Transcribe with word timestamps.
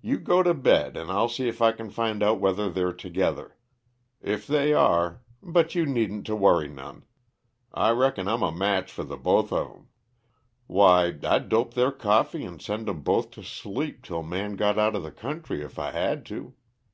You 0.00 0.18
go 0.18 0.42
to 0.42 0.54
bed, 0.54 0.96
and 0.96 1.10
I'll 1.10 1.28
see 1.28 1.46
if 1.46 1.60
I 1.60 1.72
can 1.72 1.90
find 1.90 2.22
out 2.22 2.40
whether 2.40 2.70
they're 2.70 2.90
together. 2.94 3.58
If 4.22 4.46
they 4.46 4.72
are 4.72 5.20
but 5.42 5.74
you 5.74 5.84
needn't 5.84 6.24
to 6.28 6.34
worry 6.36 6.68
none. 6.68 7.04
I 7.74 7.90
reckon 7.90 8.28
I'm 8.28 8.42
a 8.42 8.50
match 8.50 8.90
for 8.90 9.04
the 9.04 9.18
both 9.18 9.52
of 9.52 9.70
'em. 9.70 9.88
Why, 10.68 11.18
I'd 11.22 11.50
dope 11.50 11.74
their 11.74 11.92
coffee 11.92 12.46
and 12.46 12.62
send 12.62 12.88
'em 12.88 13.02
both 13.02 13.30
to 13.32 13.42
sleep 13.42 14.02
till 14.02 14.22
Man 14.22 14.56
got 14.56 14.78
outa 14.78 15.00
the 15.00 15.12
country, 15.12 15.60
if 15.60 15.78
I 15.78 15.90
had 15.90 16.24
to!" 16.32 16.54